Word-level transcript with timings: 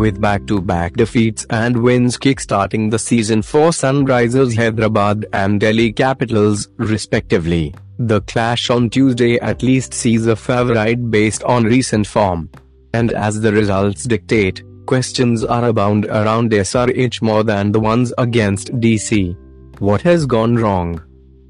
with 0.00 0.18
back-to-back 0.18 0.94
defeats 0.94 1.46
and 1.50 1.76
wins 1.82 2.16
kick-starting 2.16 2.88
the 2.88 2.98
season 2.98 3.42
for 3.42 3.68
Sunrisers 3.68 4.56
Hyderabad 4.56 5.26
and 5.34 5.60
Delhi 5.60 5.92
Capitals, 5.92 6.68
respectively. 6.78 7.74
The 7.98 8.22
clash 8.22 8.70
on 8.70 8.88
Tuesday 8.88 9.38
at 9.40 9.62
least 9.62 9.92
sees 9.92 10.26
a 10.26 10.34
favorite 10.34 11.10
based 11.10 11.42
on 11.44 11.64
recent 11.64 12.06
form. 12.06 12.48
And 12.94 13.12
as 13.12 13.42
the 13.42 13.52
results 13.52 14.04
dictate, 14.04 14.62
questions 14.86 15.44
are 15.44 15.66
abound 15.66 16.06
around 16.06 16.50
SRH 16.50 17.20
more 17.20 17.42
than 17.42 17.70
the 17.70 17.80
ones 17.80 18.14
against 18.16 18.72
DC. 18.80 19.36
What 19.80 20.00
has 20.00 20.24
gone 20.24 20.56
wrong? 20.56 21.02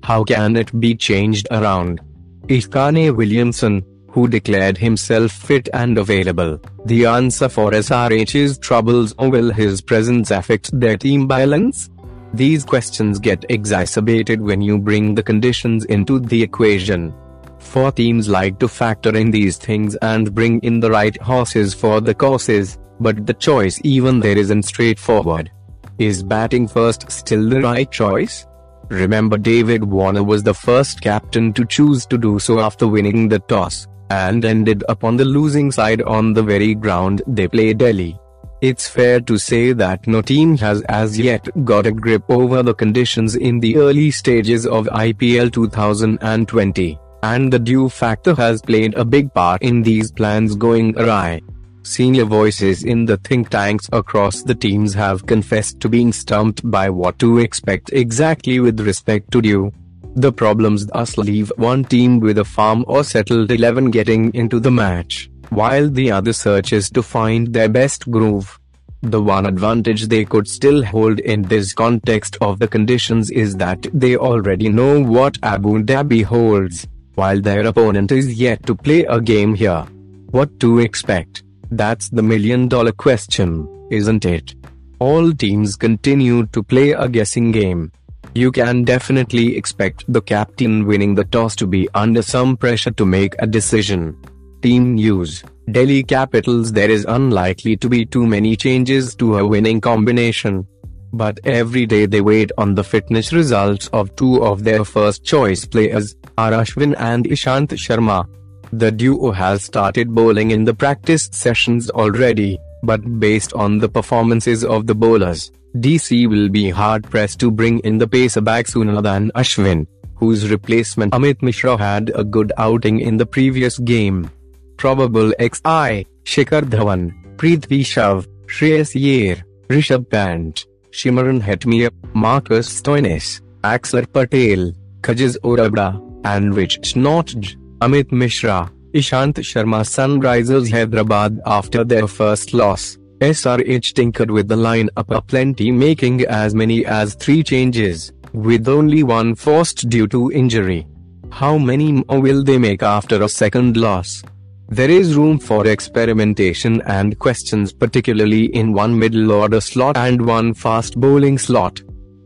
How 0.03 0.25
can 0.25 0.57
it 0.57 0.79
be 0.81 0.97
changed 0.97 1.47
around? 1.53 2.01
Is 2.49 2.67
Kane 2.67 3.15
Williamson, 3.15 3.85
who 4.13 4.29
declared 4.29 4.77
himself 4.77 5.33
fit 5.33 5.69
and 5.73 5.99
available, 5.99 6.61
the 6.85 7.07
answer 7.07 7.49
for 7.49 7.71
SRH's 7.71 8.59
troubles 8.59 9.15
or 9.19 9.31
will 9.31 9.53
his 9.53 9.81
presence 9.81 10.31
affect 10.31 10.79
their 10.79 10.97
team 10.97 11.27
balance? 11.27 11.91
These 12.35 12.65
questions 12.65 13.19
get 13.19 13.45
exacerbated 13.49 14.41
when 14.41 14.61
you 14.61 14.79
bring 14.79 15.15
the 15.15 15.23
conditions 15.23 15.85
into 15.87 16.21
the 16.21 16.43
equation. 16.43 17.15
For 17.59 17.93
teams 17.93 18.29
like 18.29 18.59
to 18.61 18.69
factor 18.69 19.17
in 19.17 19.31
these 19.31 19.57
things 19.57 19.97
and 19.97 20.35
bring 20.35 20.61
in 20.61 20.81
the 20.81 20.91
right 20.91 21.21
horses 21.21 21.75
for 21.75 22.01
the 22.01 22.15
courses, 22.15 22.79
but 23.01 23.27
the 23.27 23.35
choice 23.35 23.81
even 23.85 24.21
there 24.21 24.39
isn't 24.39 24.63
straightforward. 24.63 25.51
Is 25.99 26.23
batting 26.23 26.67
first 26.67 27.11
still 27.11 27.49
the 27.49 27.61
right 27.61 27.91
choice? 27.91 28.47
Remember 28.89 29.39
David 29.39 29.85
Warner 29.85 30.25
was 30.25 30.43
the 30.43 30.55
first 30.55 31.01
captain 31.01 31.53
to 31.53 31.65
choose 31.65 32.07
to 32.07 32.19
do 32.19 32.39
so 32.39 32.59
after 32.59 32.89
winning 32.89 33.29
the 33.29 33.39
toss, 33.39 33.87
and 34.11 34.45
ended 34.45 34.85
up 34.89 35.05
on 35.05 35.17
the 35.17 35.25
losing 35.25 35.71
side 35.73 36.03
on 36.03 36.33
the 36.33 36.43
very 36.43 36.75
ground 36.75 37.23
they 37.27 37.49
play 37.49 37.73
Delhi. 37.73 38.19
It's 38.61 38.89
fair 38.89 39.21
to 39.23 39.39
say 39.39 39.73
that 39.73 40.07
no 40.07 40.21
team 40.21 40.59
has 40.59 40.83
as 40.83 41.19
yet 41.19 41.49
got 41.65 41.87
a 41.87 41.93
grip 41.93 42.25
over 42.29 42.63
the 42.63 42.75
conditions 42.75 43.35
in 43.35 43.59
the 43.59 43.79
early 43.79 44.11
stages 44.11 44.67
of 44.67 44.85
IPL 44.87 45.51
2020, 45.51 46.99
and 47.23 47.51
the 47.51 47.59
dew 47.59 47.89
factor 47.89 48.35
has 48.35 48.61
played 48.61 48.95
a 48.95 49.05
big 49.05 49.33
part 49.33 49.63
in 49.63 49.83
these 49.83 50.13
plans 50.13 50.55
going 50.55 50.99
awry. 50.99 51.41
Senior 51.83 52.27
voices 52.27 52.85
in 52.85 53.07
the 53.07 53.17
think 53.17 53.49
tanks 53.49 53.89
across 53.93 54.43
the 54.43 54.55
teams 54.55 54.93
have 54.93 55.25
confessed 55.25 55.81
to 55.81 55.89
being 55.89 56.13
stumped 56.13 56.71
by 56.71 56.91
what 56.91 57.19
to 57.19 57.39
expect 57.39 57.91
exactly 57.95 58.61
with 58.61 58.79
respect 58.81 59.31
to 59.31 59.41
dew. 59.41 59.73
The 60.17 60.33
problems 60.33 60.87
thus 60.87 61.17
leave 61.17 61.53
one 61.57 61.85
team 61.85 62.21
with 62.21 62.39
a 62.39 62.45
farm 62.45 62.85
or 62.89 63.05
settled 63.05 63.51
11 63.51 63.91
getting 63.91 64.35
into 64.35 64.59
the 64.59 64.71
match, 64.71 65.31
while 65.51 65.89
the 65.89 66.11
other 66.11 66.33
searches 66.33 66.91
to 66.91 67.03
find 67.03 67.53
their 67.53 67.69
best 67.69 68.11
groove. 68.11 68.59
The 69.03 69.23
one 69.23 69.47
advantage 69.47 70.09
they 70.09 70.25
could 70.25 70.47
still 70.47 70.85
hold 70.85 71.21
in 71.21 71.43
this 71.43 71.73
context 71.73 72.37
of 72.41 72.59
the 72.59 72.69
conditions 72.69 73.31
is 73.31 73.57
that 73.57 73.87
they 73.95 74.17
already 74.17 74.69
know 74.69 75.03
what 75.03 75.39
Abu 75.43 75.83
Dhabi 75.83 76.23
holds, 76.23 76.87
while 77.15 77.41
their 77.41 77.67
opponent 77.67 78.13
is 78.13 78.35
yet 78.35 78.67
to 78.67 78.75
play 78.75 79.05
a 79.05 79.21
game 79.21 79.55
here. 79.55 79.87
What 80.33 80.61
to 80.61 80.81
expect? 80.81 81.45
That's 81.71 82.11
the 82.11 82.23
million 82.23 82.69
dollar 82.69 82.93
question, 82.93 83.89
isn't 83.91 84.25
it? 84.25 84.55
All 84.99 85.33
teams 85.33 85.77
continue 85.77 86.47
to 86.49 86.63
play 86.63 86.91
a 86.91 87.09
guessing 87.09 87.53
game. 87.53 87.91
You 88.35 88.53
can 88.53 88.85
definitely 88.85 89.57
expect 89.57 90.05
the 90.07 90.21
captain 90.21 90.87
winning 90.87 91.15
the 91.15 91.25
toss 91.25 91.57
to 91.57 91.67
be 91.67 91.89
under 91.95 92.23
some 92.23 92.57
pressure 92.57 92.93
to 92.93 93.05
make 93.05 93.35
a 93.39 93.47
decision. 93.47 94.17
Team 94.63 94.95
news 94.95 95.43
Delhi 95.73 96.03
Capitals 96.03 96.73
There 96.73 96.91
is 96.91 97.05
unlikely 97.09 97.77
to 97.79 97.89
be 97.89 98.05
too 98.05 98.27
many 98.27 98.57
changes 98.57 99.15
to 99.17 99.39
a 99.39 99.47
winning 99.47 99.81
combination. 99.81 100.67
But 101.13 101.41
every 101.45 101.87
day 101.87 102.07
they 102.07 102.21
wait 102.21 102.53
on 102.57 102.75
the 102.75 102.85
fitness 102.85 103.33
results 103.33 103.89
of 103.93 104.15
two 104.15 104.45
of 104.45 104.63
their 104.63 104.85
first 104.85 105.25
choice 105.25 105.65
players, 105.65 106.15
R. 106.39 106.53
Ashwin 106.53 106.95
and 106.99 107.25
Ishant 107.25 107.69
Sharma. 107.71 108.29
The 108.73 108.93
duo 108.93 109.33
has 109.33 109.65
started 109.65 110.15
bowling 110.15 110.53
in 110.53 110.65
the 110.65 110.75
practice 110.75 111.29
sessions 111.33 111.91
already, 111.91 112.59
but 112.83 113.21
based 113.21 113.53
on 113.55 113.79
the 113.79 113.89
performances 113.89 114.65
of 114.65 114.87
the 114.87 114.95
bowlers, 114.95 115.53
DC 115.77 116.29
will 116.29 116.49
be 116.49 116.71
hard 116.71 117.05
pressed 117.05 117.39
to 117.41 117.51
bring 117.51 117.79
in 117.81 117.99
the 117.99 118.09
pacer 118.09 118.41
back 118.41 118.67
sooner 118.67 119.01
than 119.01 119.31
Ashwin, 119.35 119.87
whose 120.17 120.51
replacement 120.51 121.13
Amit 121.13 121.43
Mishra 121.43 121.77
had 121.77 122.11
a 122.15 122.25
good 122.25 122.53
outing 122.59 123.01
in 123.01 123.17
the 123.17 123.27
previous 123.27 123.79
game. 123.79 124.31
Probable 124.77 125.31
XI, 125.39 126.07
Shikhar 126.25 126.63
Dhawan, 126.63 127.13
Prithvi 127.37 127.85
Shaw, 127.85 128.23
Shreyas 128.47 128.95
Iyer, 128.97 129.45
Rishabh 129.69 130.09
Pant, 130.11 130.67
Shimron 130.91 131.41
Hetmyer, 131.41 131.91
Marcus 132.15 132.81
Stoinis, 132.81 133.41
Axar 133.63 134.11
Patel, 134.13 134.73
Kagiso 135.03 135.57
Rabada, 135.57 136.01
and 136.25 136.55
Rich 136.55 136.95
Nortje. 136.95 137.57
Amit 137.81 138.13
Mishra, 138.13 138.71
Ishant 138.93 139.35
Sharma 139.35 139.85
Sunrisers 139.85 140.71
Hyderabad 140.71 141.41
after 141.47 141.85
their 141.85 142.09
first 142.09 142.53
loss. 142.53 142.99
SRH 143.21 143.93
tinkered 143.93 144.31
with 144.31 144.49
the 144.49 144.57
lineup 144.57 145.15
aplenty 145.15 145.71
making 145.71 146.23
as 146.23 146.55
many 146.55 146.85
as 146.87 147.15
three 147.15 147.43
changes, 147.45 148.13
with 148.33 148.67
only 148.67 149.03
one 149.03 149.35
forced 149.35 149.89
due 149.89 150.09
to 150.09 150.33
injury. 150.33 150.87
How 151.31 151.57
many 151.57 151.93
more 151.93 152.21
will 152.21 152.43
they 152.43 152.59
make 152.59 152.83
after 152.83 153.23
a 153.23 153.29
second 153.29 153.77
loss? 153.77 154.25
There 154.71 154.91
is 154.91 155.15
room 155.15 155.39
for 155.39 155.67
experimentation 155.67 156.81
and 156.83 157.19
questions 157.19 157.73
particularly 157.73 158.47
in 158.47 158.73
one 158.73 158.99
middle 158.99 159.31
order 159.31 159.61
slot 159.61 159.97
and 159.97 160.27
one 160.27 160.55
fast 160.55 160.99
bowling 160.99 161.39
slot. 161.39 161.81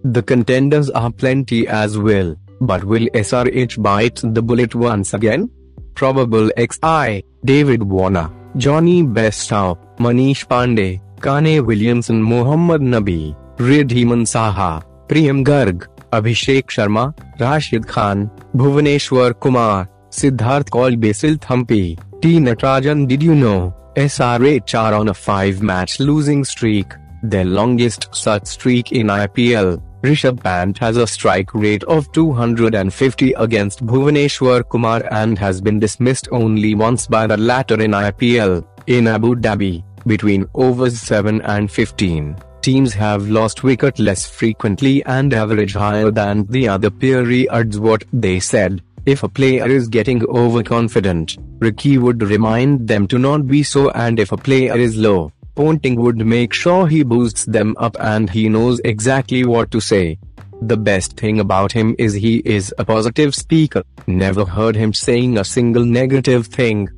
The 0.04 0.22
contenders 0.22 0.88
are 0.90 1.10
plenty 1.10 1.66
as 1.68 1.98
well. 1.98 2.36
But 2.60 2.84
will 2.84 3.06
SRH 3.14 3.82
bite 3.82 4.20
the 4.22 4.40
bullet 4.40 4.74
once 4.74 5.12
again? 5.12 5.50
Probable 5.98 6.50
X 6.58 6.80
I 6.84 7.20
David 7.46 7.82
wanna 7.92 8.28
Jonny 8.64 9.00
Bairstow 9.18 9.76
Manish 10.00 10.42
Pandey 10.50 10.88
Kane 11.22 11.58
Williamson 11.68 12.22
Mohammad 12.22 12.82
Nabi 12.94 13.20
Wriddhiman 13.60 14.24
Saha 14.34 14.70
Priyam 15.08 15.42
Garg 15.44 15.86
Abhishek 16.12 16.70
Sharma 16.70 17.04
Rashid 17.40 17.84
Khan 17.88 18.28
Bhuvneshwar 18.56 19.32
Kumar 19.42 19.86
Siddarth 20.18 20.68
Kaul 20.72 20.96
Basil 21.04 21.38
Thampi 21.48 21.84
T 22.22 22.38
Natarajan 22.40 23.06
did 23.06 23.22
you 23.22 23.34
know 23.34 23.54
S 23.98 24.20
R 24.22 24.44
H 24.46 24.58
चार 24.68 24.94
on 24.94 25.12
five 25.12 25.62
match 25.70 25.96
losing 26.00 26.44
streak 26.44 26.94
the 27.24 27.42
longest 27.46 28.08
such 28.16 28.46
streak 28.48 28.92
in 28.92 29.10
I 29.10 29.26
P 29.36 29.50
L 29.60 29.76
Rishabh 30.04 30.42
Pant 30.42 30.76
has 30.80 30.98
a 30.98 31.06
strike 31.06 31.54
rate 31.54 31.82
of 31.84 32.12
250 32.12 33.32
against 33.38 33.86
Bhuvaneshwar 33.86 34.68
Kumar 34.68 35.02
and 35.10 35.38
has 35.38 35.62
been 35.62 35.80
dismissed 35.80 36.28
only 36.30 36.74
once 36.74 37.06
by 37.06 37.26
the 37.26 37.38
latter 37.38 37.80
in 37.80 37.92
IPL, 37.92 38.66
in 38.86 39.06
Abu 39.06 39.34
Dhabi, 39.34 39.82
between 40.06 40.46
overs 40.54 41.00
7 41.00 41.40
and 41.40 41.72
15. 41.72 42.36
Teams 42.60 42.92
have 42.92 43.30
lost 43.30 43.62
wicket 43.62 43.98
less 43.98 44.28
frequently 44.28 45.02
and 45.06 45.32
average 45.32 45.72
higher 45.72 46.10
than 46.10 46.44
the 46.50 46.68
other 46.68 46.90
periods 46.90 47.78
what 47.78 48.04
they 48.12 48.38
said. 48.38 48.82
If 49.06 49.22
a 49.22 49.28
player 49.28 49.66
is 49.66 49.88
getting 49.88 50.22
overconfident, 50.26 51.38
Ricky 51.60 51.96
would 51.96 52.22
remind 52.22 52.86
them 52.86 53.06
to 53.06 53.18
not 53.18 53.46
be 53.46 53.62
so 53.62 53.88
and 53.92 54.20
if 54.20 54.32
a 54.32 54.36
player 54.36 54.76
is 54.76 54.98
low, 54.98 55.32
Ponting 55.54 55.96
would 56.00 56.24
make 56.26 56.52
sure 56.52 56.86
he 56.86 57.02
boosts 57.02 57.44
them 57.44 57.76
up 57.78 57.96
and 58.00 58.28
he 58.28 58.48
knows 58.48 58.80
exactly 58.84 59.44
what 59.44 59.70
to 59.70 59.80
say. 59.80 60.18
The 60.62 60.76
best 60.76 61.16
thing 61.16 61.40
about 61.40 61.72
him 61.72 61.94
is 61.98 62.14
he 62.14 62.38
is 62.38 62.74
a 62.78 62.84
positive 62.84 63.34
speaker, 63.34 63.82
never 64.06 64.44
heard 64.44 64.76
him 64.76 64.92
saying 64.92 65.38
a 65.38 65.44
single 65.44 65.84
negative 65.84 66.46
thing. 66.46 66.88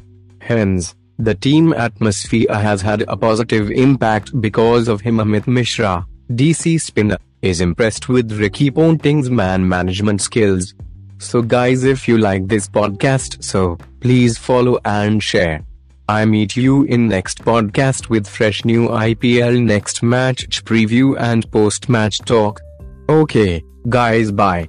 Hence, 0.40 0.94
the 1.18 1.34
team 1.34 1.72
atmosphere 1.72 2.52
has 2.52 2.82
had 2.82 3.02
a 3.08 3.16
positive 3.16 3.70
impact 3.70 4.38
because 4.40 4.86
of 4.88 5.00
him. 5.00 5.16
Amit 5.16 5.46
Mishra, 5.46 6.06
DC 6.30 6.80
spinner, 6.80 7.18
is 7.42 7.60
impressed 7.60 8.08
with 8.08 8.32
Ricky 8.32 8.70
Ponting's 8.70 9.30
man 9.30 9.68
management 9.68 10.20
skills. 10.20 10.74
So 11.18 11.42
guys 11.42 11.84
if 11.84 12.06
you 12.06 12.18
like 12.18 12.46
this 12.46 12.68
podcast 12.68 13.42
so, 13.42 13.78
please 14.00 14.36
follow 14.36 14.78
and 14.84 15.22
share. 15.22 15.64
I 16.08 16.24
meet 16.24 16.56
you 16.56 16.84
in 16.84 17.08
next 17.08 17.44
podcast 17.44 18.08
with 18.08 18.28
fresh 18.28 18.64
new 18.64 18.88
IPL 18.88 19.60
next 19.62 20.04
match 20.04 20.64
preview 20.64 21.18
and 21.18 21.50
post 21.50 21.88
match 21.88 22.18
talk. 22.20 22.60
Okay, 23.08 23.64
guys 23.88 24.30
bye. 24.30 24.68